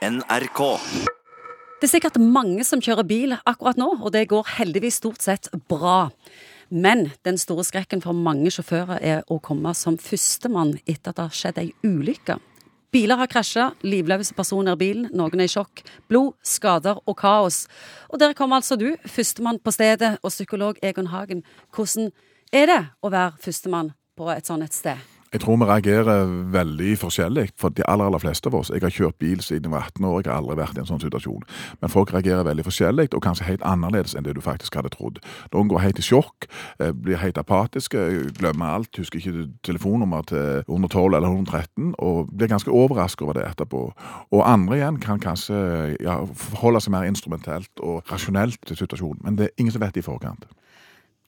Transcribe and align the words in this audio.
NRK. 0.00 0.60
Det 1.80 1.84
er 1.84 1.90
sikkert 1.92 2.16
mange 2.20 2.64
som 2.64 2.80
kjører 2.80 3.04
bil 3.04 3.34
akkurat 3.36 3.76
nå, 3.80 3.88
og 4.00 4.12
det 4.14 4.30
går 4.30 4.48
heldigvis 4.56 4.96
stort 5.00 5.20
sett 5.20 5.50
bra. 5.68 6.08
Men 6.72 7.10
den 7.26 7.36
store 7.40 7.66
skrekken 7.68 8.00
for 8.00 8.16
mange 8.16 8.52
sjåfører 8.54 9.02
er 9.04 9.20
å 9.28 9.36
komme 9.44 9.74
som 9.76 9.98
førstemann 10.00 10.78
etter 10.86 11.12
at 11.12 11.18
det 11.18 11.26
har 11.26 11.36
skjedd 11.36 11.60
ei 11.60 11.68
ulykke. 11.84 12.38
Biler 12.90 13.20
har 13.20 13.28
krasja, 13.30 13.68
livløse 13.84 14.34
personer 14.34 14.74
i 14.74 14.80
bilen, 14.80 15.10
noen 15.12 15.44
er 15.44 15.50
i 15.50 15.52
sjokk. 15.52 15.84
Blod, 16.08 16.32
skader 16.42 17.04
og 17.04 17.18
kaos. 17.20 17.66
Og 18.08 18.18
der 18.22 18.32
kommer 18.38 18.62
altså 18.62 18.80
du, 18.80 18.94
førstemann 19.04 19.60
på 19.60 19.76
stedet, 19.76 20.16
og 20.24 20.32
psykolog 20.32 20.80
Egon 20.82 21.12
Hagen. 21.12 21.44
Hvordan 21.76 22.10
er 22.56 22.72
det 22.72 22.82
å 23.04 23.12
være 23.12 23.36
førstemann 23.44 23.92
på 24.16 24.32
et 24.32 24.48
sånt 24.48 24.64
et 24.64 24.74
sted? 24.74 25.19
Jeg 25.30 25.44
tror 25.44 25.56
vi 25.60 25.66
reagerer 25.68 26.24
veldig 26.50 26.96
forskjellig. 26.98 27.44
For 27.60 27.70
de 27.70 27.84
aller 27.86 28.08
aller 28.08 28.18
fleste 28.18 28.50
av 28.50 28.54
oss 28.58 28.70
Jeg 28.74 28.82
har 28.82 28.90
kjørt 28.90 29.18
bil 29.22 29.38
siden 29.40 29.68
jeg 29.68 29.70
var 29.70 29.86
18 29.86 30.04
år, 30.04 30.22
jeg 30.24 30.32
har 30.32 30.40
aldri 30.40 30.56
vært 30.58 30.78
i 30.78 30.82
en 30.82 30.88
sånn 30.88 31.02
situasjon. 31.02 31.44
Men 31.80 31.92
folk 31.92 32.10
reagerer 32.10 32.42
veldig 32.48 32.64
forskjellig, 32.66 33.06
og 33.14 33.22
kanskje 33.22 33.46
helt 33.46 33.62
annerledes 33.62 34.16
enn 34.18 34.26
det 34.26 34.34
du 34.34 34.42
faktisk 34.42 34.74
hadde 34.74 34.90
trodd. 34.90 35.20
Noen 35.54 35.70
går 35.70 35.84
helt 35.84 36.02
i 36.02 36.02
sjokk, 36.02 36.48
eh, 36.80 36.90
blir 36.90 37.22
helt 37.22 37.38
apatiske, 37.38 38.32
glemmer 38.40 38.74
alt, 38.74 38.90
husker 38.98 39.22
ikke 39.22 39.46
telefonnummer 39.62 40.26
til 40.26 40.64
112 40.66 41.14
eller 41.14 41.28
113, 41.28 41.94
og 41.98 42.34
blir 42.34 42.50
ganske 42.50 42.70
overrasket 42.70 43.22
over 43.22 43.38
det 43.38 43.46
etterpå. 43.46 43.92
Og 44.32 44.42
andre 44.42 44.80
igjen 44.80 44.98
kan 44.98 45.22
kanskje 45.22 45.96
ja, 46.02 46.24
forholde 46.34 46.82
seg 46.82 46.90
mer 46.90 47.06
instrumentelt 47.06 47.70
og 47.78 48.02
rasjonelt 48.10 48.58
til 48.66 48.76
situasjonen. 48.76 49.22
Men 49.22 49.38
det 49.38 49.44
er 49.46 49.58
ingen 49.58 49.72
som 49.72 49.80
vet 49.80 49.94
det 49.94 50.02
i 50.02 50.10
forkant. 50.10 50.50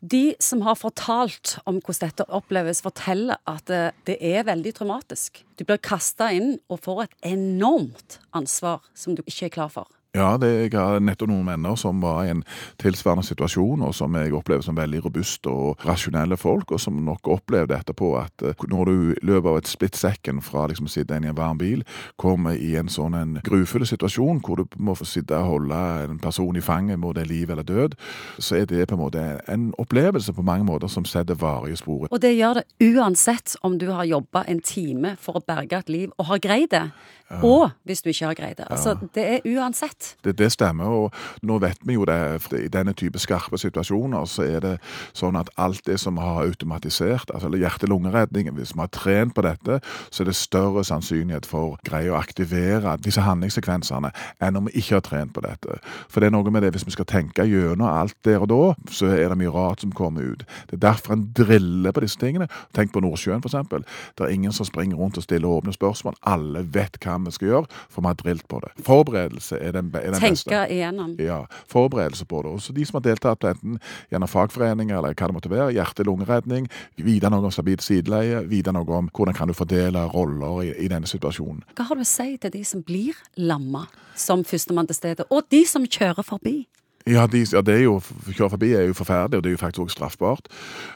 De 0.03 0.35
som 0.43 0.65
har 0.67 0.75
fortalt 0.75 1.57
om 1.63 1.77
hvordan 1.79 2.11
dette 2.11 2.27
oppleves, 2.35 2.83
forteller 2.83 3.39
at 3.47 3.63
det, 3.71 3.83
det 4.09 4.17
er 4.19 4.49
veldig 4.49 4.75
traumatisk. 4.75 5.45
Du 5.55 5.63
blir 5.63 5.79
kasta 5.79 6.33
inn 6.35 6.57
og 6.67 6.83
får 6.83 7.05
et 7.05 7.19
enormt 7.31 8.19
ansvar 8.35 8.83
som 8.99 9.15
du 9.15 9.23
ikke 9.23 9.47
er 9.47 9.55
klar 9.61 9.71
for. 9.71 9.87
Ja, 10.13 10.35
det, 10.37 10.49
jeg 10.67 10.75
har 10.77 10.99
nettopp 11.01 11.31
noen 11.31 11.47
venner 11.49 11.77
som 11.81 12.03
var 12.05 12.27
i 12.27 12.31
en 12.35 12.43
tilsvarende 12.83 13.25
situasjon, 13.25 13.81
og 13.81 13.95
som 13.97 14.13
jeg 14.21 14.35
opplever 14.37 14.61
som 14.61 14.77
veldig 14.77 14.99
robuste 15.07 15.49
og 15.49 15.87
rasjonelle 15.89 16.37
folk, 16.37 16.75
og 16.77 16.83
som 16.85 16.99
nok 17.07 17.31
opplevde 17.33 17.79
etterpå 17.79 18.11
at 18.21 18.45
uh, 18.45 18.67
når 18.69 18.91
du 18.91 19.23
løper 19.25 19.55
av 19.55 19.63
et 19.63 19.71
split 19.71 19.97
second 19.97 20.45
fra 20.45 20.67
liksom 20.69 20.91
å 20.91 20.93
sitte 20.93 21.17
i 21.17 21.31
en 21.31 21.39
varm 21.39 21.57
bil, 21.63 21.81
kommer 22.21 22.61
i 22.61 22.75
en 22.77 22.93
sånn 22.93 23.17
en 23.17 23.39
grufull 23.47 23.87
situasjon 23.89 24.43
hvor 24.45 24.61
du 24.61 24.77
må 24.77 24.93
få 25.01 25.09
sitte 25.09 25.39
og 25.39 25.49
holde 25.55 25.81
en 26.05 26.21
person 26.21 26.61
i 26.61 26.65
fanget 26.67 27.01
mot 27.01 27.17
det 27.17 27.25
liv 27.31 27.49
eller 27.49 27.65
død, 27.65 27.97
så 28.37 28.61
er 28.61 28.69
det 28.69 28.91
på 28.91 28.99
en 28.99 29.03
måte 29.07 29.25
en 29.49 29.71
opplevelse 29.81 30.37
på 30.37 30.45
mange 30.45 30.69
måter 30.69 30.93
som 30.93 31.09
setter 31.09 31.41
varige 31.41 31.81
spor. 31.81 32.05
Og 32.11 32.21
det 32.21 32.35
gjør 32.37 32.61
det 32.61 32.93
uansett 32.93 33.57
om 33.65 33.81
du 33.81 33.89
har 33.89 34.05
jobba 34.13 34.45
en 34.45 34.61
time 34.61 35.17
for 35.17 35.41
å 35.41 35.45
berge 35.49 35.81
et 35.81 35.97
liv 35.97 36.13
og 36.19 36.35
har 36.35 36.45
greid 36.51 36.69
det, 36.77 36.85
ja. 37.33 37.41
og 37.41 37.71
hvis 37.89 38.05
du 38.05 38.13
ikke 38.13 38.29
har 38.29 38.41
greid 38.45 38.61
det. 38.61 38.69
Altså, 38.69 38.99
det 39.17 39.29
er 39.39 39.53
uansett. 39.57 40.02
Det, 40.25 40.37
det, 40.39 40.51
stemmer, 40.53 40.87
og 40.87 41.47
nå 41.47 41.59
vet 41.63 41.81
vi 41.87 41.97
jo 41.97 42.07
det. 42.09 42.19
I 42.57 42.69
denne 42.73 42.95
type 42.99 43.21
skarpe 43.23 43.59
situasjoner 43.61 44.27
så 44.29 44.47
er 44.47 44.61
det 44.65 44.75
sånn 45.17 45.39
at 45.39 45.51
alt 45.61 45.85
det 45.87 45.99
som 46.01 46.21
har 46.23 46.43
automatisert, 46.45 47.33
altså 47.35 47.51
hjerte-lungeredningen, 47.53 48.57
hvis 48.59 48.75
vi 48.77 48.83
har 48.83 48.93
trent 48.93 49.35
på 49.37 49.45
dette, 49.47 49.81
så 50.11 50.23
er 50.23 50.31
det 50.31 50.37
større 50.39 50.85
sannsynlighet 50.87 51.47
for 51.49 51.79
greie 51.87 52.13
å 52.13 52.19
aktivere 52.19 52.97
disse 53.03 53.23
handlingssekvensene 53.25 54.13
enn 54.43 54.59
om 54.59 54.69
vi 54.69 54.79
ikke 54.81 54.99
har 54.99 55.07
trent 55.07 55.35
på 55.37 55.45
dette. 55.45 55.79
For 56.09 56.21
det 56.21 56.31
er 56.31 56.37
noe 56.37 56.53
med 56.53 56.65
det, 56.65 56.73
hvis 56.75 56.87
vi 56.89 56.95
skal 56.97 57.09
tenke 57.09 57.47
gjennom 57.49 57.89
alt 57.89 58.17
der 58.27 58.43
og 58.43 58.51
da, 58.51 58.61
så 58.93 59.11
er 59.15 59.33
det 59.33 59.39
mye 59.41 59.53
rart 59.53 59.85
som 59.85 59.95
kommer 59.97 60.33
ut. 60.33 60.45
Det 60.71 60.79
er 60.79 60.85
derfor 60.89 61.17
en 61.17 61.27
driller 61.37 61.95
på 61.95 62.05
disse 62.05 62.21
tingene. 62.21 62.49
Tenk 62.77 62.93
på 62.95 63.03
Nordsjøen, 63.05 63.43
f.eks. 63.45 63.87
Det 64.19 64.27
er 64.27 64.35
ingen 64.35 64.55
som 64.55 64.69
springer 64.69 65.01
rundt 65.01 65.19
og 65.21 65.27
stiller 65.27 65.53
åpne 65.53 65.75
spørsmål. 65.75 66.19
Alle 66.29 66.65
vet 66.75 66.99
hva 67.03 67.19
vi 67.23 67.35
skal 67.35 67.51
gjøre, 67.51 67.81
for 67.91 68.05
vi 68.05 68.11
har 68.11 68.21
drilt 68.21 68.49
på 68.51 68.61
det. 68.65 68.73
Forberedelse 68.87 69.59
er 69.61 69.77
den 69.77 69.92
den 69.93 70.19
Tenke 70.19 70.35
beste. 70.35 70.61
igjennom. 70.75 71.15
Ja, 71.21 71.47
Forberedelse 71.69 72.25
på 72.25 72.43
det. 72.43 72.53
Også 72.57 72.73
De 72.73 72.85
som 72.87 72.99
har 72.99 73.05
deltatt 73.07 73.45
enten 73.45 73.79
gjennom 74.11 74.29
fagforeninger 74.29 74.97
eller 74.99 75.15
hva 75.15 75.29
det 75.29 75.37
måtte 75.37 75.53
være, 75.53 75.73
hjerte-lungeredning, 75.77 76.69
vite 76.97 77.31
noe 77.31 77.45
om 77.45 77.55
stabilt 77.55 77.85
sideleie, 77.85 78.43
vite 78.49 78.73
noe 78.73 78.99
om 78.99 79.11
hvordan 79.13 79.37
kan 79.37 79.49
du 79.49 79.55
fordele 79.57 80.05
roller 80.13 80.63
i, 80.63 80.73
i, 80.85 80.89
denne 80.93 81.07
situasjonen. 81.07 81.63
Hva 81.77 81.89
har 81.89 81.99
du 81.99 82.05
å 82.05 82.09
si 82.09 82.37
til 82.43 82.55
de 82.55 82.65
som 82.65 82.83
blir 82.83 83.19
lamma 83.37 83.87
som 84.19 84.45
førstemann 84.45 84.89
til 84.91 84.99
stedet, 84.99 85.27
og 85.31 85.49
de 85.51 85.65
som 85.69 85.85
kjører 85.87 86.25
forbi? 86.27 86.63
Ja, 87.07 87.27
de, 87.27 87.43
ja, 87.53 87.61
det 87.67 87.75
er 87.75 87.85
jo, 87.87 87.97
kjøre 88.31 88.53
forbi 88.55 88.73
er 88.79 88.87
jo 88.87 88.95
forferdelig, 88.95 89.39
og 89.39 89.45
det 89.45 89.51
er 89.51 89.57
jo 89.57 89.61
faktisk 89.61 89.85
også 89.85 89.97
straffbart. 89.97 90.51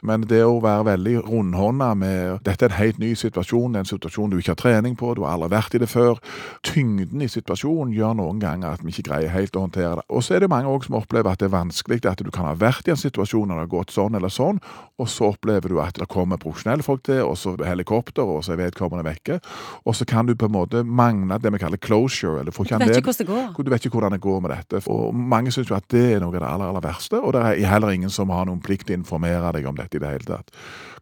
Men 0.06 0.26
det 0.30 0.42
å 0.46 0.60
være 0.62 0.86
veldig 0.92 1.16
rundhånda 1.26 1.92
med 1.98 2.44
Dette 2.46 2.66
er 2.66 2.70
en 2.70 2.78
helt 2.78 3.00
ny 3.02 3.12
situasjon, 3.18 3.74
en 3.78 3.88
situasjon 3.88 4.30
du 4.30 4.38
ikke 4.38 4.54
har 4.54 4.60
trening 4.60 4.94
på, 4.98 5.14
du 5.16 5.24
har 5.24 5.34
aldri 5.34 5.50
vært 5.56 5.74
i 5.74 5.80
det 5.82 5.88
før. 5.90 6.20
Tyngden 6.66 7.24
i 7.24 7.30
situasjonen 7.30 7.94
gjør 7.96 8.14
noen 8.20 8.42
ganger 8.42 8.76
at 8.76 8.84
vi 8.84 8.94
ikke 8.94 9.08
greier 9.10 9.34
helt 9.34 9.56
å 9.58 9.64
håndtere 9.66 9.96
det. 9.98 10.06
Og 10.08 10.22
så 10.22 10.36
er 10.36 10.44
det 10.44 10.50
mange 10.52 10.70
også 10.70 10.90
som 10.90 10.98
opplever 11.00 11.32
at 11.32 11.42
det 11.42 11.48
er 11.50 11.56
vanskelig, 11.56 12.02
at 12.06 12.22
du 12.22 12.30
kan 12.30 12.46
ha 12.46 12.54
vært 12.58 12.86
i 12.86 12.94
en 12.94 13.00
situasjon 13.00 13.50
og 13.50 13.56
det 13.56 13.64
har 13.64 13.72
gått 13.72 13.94
sånn 13.96 14.18
eller 14.18 14.32
sånn, 14.32 14.60
og 15.02 15.10
så 15.10 15.32
opplever 15.32 15.72
du 15.72 15.80
at 15.82 15.98
det 15.98 16.08
kommer 16.12 16.40
profesjonelle 16.40 16.86
folk 16.86 17.02
til, 17.08 17.24
og 17.26 17.34
så 17.40 17.56
helikopter, 17.66 18.22
og 18.22 18.44
så 18.46 18.54
er 18.54 18.62
vedkommende 18.62 19.04
vekke. 19.06 19.40
Og 19.84 19.96
så 19.96 20.06
kan 20.08 20.28
du 20.28 20.36
på 20.38 20.48
en 20.48 20.54
måte 20.54 20.84
mangle 20.86 21.40
det 21.42 21.52
vi 21.52 21.60
kaller 21.60 21.80
closure. 21.82 22.40
eller 22.40 22.54
får 22.54 22.64
ikke 22.64 22.78
Du 22.78 22.84
vet 22.86 22.96
ikke 22.96 23.10
hvordan 23.10 23.26
det 23.26 23.32
går. 23.34 23.64
Du 23.64 23.70
vet 23.70 23.84
ikke 23.84 23.98
hvordan 23.98 24.12
det 24.12 24.20
går 24.20 24.40
med 24.40 24.54
dette. 24.54 24.82
Og 24.92 25.14
mange 25.14 25.52
syns 25.52 25.70
jo 25.70 25.76
at 25.76 25.95
det 25.96 26.04
er 26.14 26.22
noe 26.22 26.34
av 26.34 26.38
det 26.38 26.50
aller, 26.50 26.72
aller 26.72 26.84
verste, 26.84 27.20
og 27.20 27.34
det 27.36 27.42
er 27.48 27.72
heller 27.72 27.94
ingen 27.96 28.12
som 28.12 28.32
har 28.34 28.46
noen 28.48 28.62
plikt 28.64 28.90
til 28.90 28.98
å 28.98 29.02
informere 29.02 29.54
deg 29.56 29.66
om 29.68 29.78
dette 29.78 29.98
i 29.98 30.02
det 30.02 30.12
hele 30.12 30.28
tatt. 30.28 30.54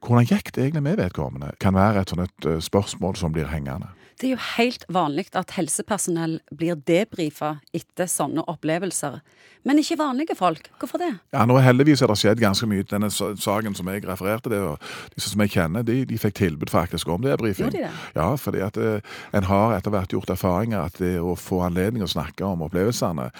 Hvordan 0.05 0.28
gikk 0.28 0.55
det 0.55 0.69
egentlig 0.69 0.87
med 0.87 1.00
vedkommende, 1.00 1.53
kan 1.60 1.77
være 1.77 2.05
et 2.05 2.12
sånt 2.12 2.25
et 2.25 2.65
spørsmål 2.65 3.19
som 3.19 3.34
blir 3.34 3.50
hengende. 3.50 3.91
Det 4.21 4.28
er 4.28 4.37
jo 4.37 4.43
helt 4.55 4.84
vanlig 4.94 5.27
at 5.34 5.56
helsepersonell 5.56 6.38
blir 6.55 6.78
debrifa 6.78 7.56
etter 7.75 8.06
sånne 8.10 8.44
opplevelser. 8.50 9.19
Men 9.65 9.81
ikke 9.81 9.97
vanlige 9.99 10.37
folk. 10.37 10.69
Hvorfor 10.78 11.00
det? 11.00 11.11
Ja, 11.32 11.47
nå 11.49 11.56
Heldigvis 11.65 12.03
har 12.05 12.11
det 12.12 12.19
skjedd 12.21 12.41
ganske 12.43 12.69
mye. 12.69 12.84
Denne 12.87 13.09
saken 13.11 13.75
som 13.75 13.88
jeg 13.88 14.05
refererte 14.05 14.53
til, 14.53 14.66
og 14.75 15.15
disse 15.16 15.32
som 15.32 15.41
jeg 15.41 15.55
kjenner, 15.56 15.87
de, 15.88 16.03
de 16.06 16.19
fikk 16.21 16.37
tilbud 16.37 16.71
faktisk 16.71 17.09
om 17.09 17.25
debrifing. 17.25 17.72
Gjorde 17.72 17.81
de 17.81 17.87
det? 17.88 18.19
Ja, 18.19 18.28
fordi 18.38 18.61
at 18.66 18.76
eh, 18.76 19.15
en 19.34 19.49
har 19.49 19.75
etter 19.78 19.94
hvert 19.94 20.12
gjort 20.12 20.31
erfaringer 20.37 20.84
at 20.84 21.00
det 21.00 21.16
å 21.19 21.32
få 21.41 21.62
anledning 21.65 22.05
å 22.05 22.11
snakke 22.12 22.44
om 22.44 22.66
opplevelsene, 22.69 23.31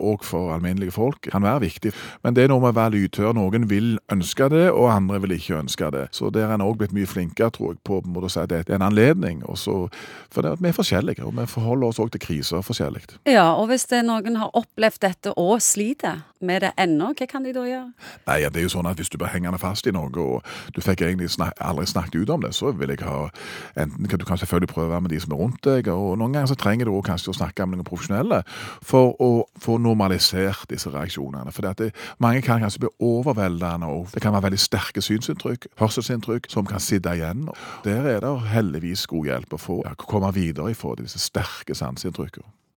og 0.00 0.24
for 0.24 0.54
alminnelige 0.56 0.96
folk, 0.96 1.03
kan 1.22 1.44
være 1.44 1.60
viktig. 1.60 1.92
Men 2.24 2.36
det 2.36 2.44
er 2.44 2.52
noe 2.52 2.62
med 2.64 2.74
å 2.74 2.78
være 2.78 2.94
lydhør. 2.96 3.34
Noen 3.36 3.68
vil 3.70 3.94
ønske 4.12 4.48
det, 4.52 4.66
og 4.72 4.90
andre 4.92 5.20
vil 5.24 5.36
ikke 5.38 5.60
ønske 5.60 5.90
det. 5.94 6.06
Så 6.16 6.30
der 6.34 6.48
er 6.48 6.56
en 6.56 6.64
òg 6.64 6.78
blitt 6.80 6.94
mye 6.96 7.08
flinkere, 7.08 7.50
tror 7.54 7.74
jeg, 7.74 7.82
på 7.84 8.00
å 8.00 8.32
si 8.32 8.40
at 8.42 8.52
det 8.52 8.64
er 8.68 8.78
en 8.78 8.88
anledning. 8.88 9.42
Også, 9.50 9.88
for 10.32 10.46
det, 10.46 10.56
vi 10.60 10.70
er 10.70 10.76
forskjellige, 10.76 11.24
og 11.24 11.36
vi 11.38 11.46
forholder 11.50 11.90
oss 11.90 12.00
òg 12.02 12.12
til 12.14 12.24
kriser 12.24 12.64
forskjellig. 12.64 13.04
Ja, 13.28 13.52
og 13.58 13.68
hvis 13.70 13.86
det 13.90 14.00
er 14.00 14.06
noen 14.08 14.38
har 14.40 14.54
opplevd 14.56 15.02
dette 15.04 15.34
og 15.40 15.60
sliter 15.62 16.22
med 16.44 16.62
det 16.64 16.72
ennå, 16.80 17.12
hva 17.16 17.26
kan 17.28 17.44
de 17.44 17.52
da 17.56 17.64
gjøre? 17.66 17.90
Nei, 18.28 18.38
ja, 18.42 18.50
det 18.52 18.60
er 18.60 18.66
jo 18.68 18.74
sånn 18.76 18.88
at 18.88 19.00
Hvis 19.00 19.10
du 19.10 19.16
blir 19.18 19.32
hengende 19.32 19.58
fast 19.58 19.88
i 19.88 19.92
noe, 19.94 20.10
og 20.20 20.44
du 20.76 20.80
fikk 20.84 21.02
egentlig 21.02 21.30
snak 21.34 21.58
aldri 21.64 21.86
snakket 21.88 22.22
ut 22.22 22.32
om 22.36 22.44
det, 22.44 22.52
så 22.56 22.72
vil 22.76 22.92
jeg 22.94 23.02
ha 23.04 23.28
enten 23.80 24.08
Du 24.14 24.24
kan 24.24 24.38
selvfølgelig 24.38 24.70
prøve 24.70 24.86
å 24.86 24.92
være 24.94 25.04
med 25.06 25.14
de 25.14 25.20
som 25.20 25.34
er 25.34 25.40
rundt 25.40 25.64
deg, 25.66 25.88
og 25.90 26.18
noen 26.20 26.36
ganger 26.36 26.52
så 26.52 26.58
trenger 26.58 26.86
du 26.86 26.94
også 26.94 27.08
kanskje 27.10 27.32
å 27.32 27.38
snakke 27.40 27.66
med 27.66 27.80
noen 27.80 27.88
profesjonelle 27.88 28.42
for 28.84 29.16
å 29.22 29.30
få 29.60 29.78
normalisert 29.82 30.68
disse 30.70 30.92
reaksjonene. 30.94 31.52
For 31.54 31.66
det, 31.66 31.92
mange 32.22 32.42
kan 32.42 32.64
kanskje 32.64 32.86
bli 32.86 32.92
overveldende, 33.04 33.86
og 33.86 34.14
det 34.14 34.22
kan 34.22 34.34
være 34.34 34.48
veldig 34.48 34.62
sterke 34.62 35.04
synsinntrykk, 35.04 35.68
hørselsinntrykk, 35.80 36.50
som 36.52 36.66
kan 36.68 36.82
sitte 36.82 37.14
igjen. 37.14 37.48
Der 37.84 38.06
er 38.16 38.20
det 38.24 38.34
heldigvis 38.54 39.06
god 39.10 39.30
hjelp 39.30 39.56
å 39.56 39.60
få. 39.60 39.80
å 39.84 39.94
komme 40.08 40.32
videre 40.34 40.72
ifra 40.72 40.94
disse 40.98 41.20
sterke 41.22 41.76
sanseinntrykkene. 41.76 42.48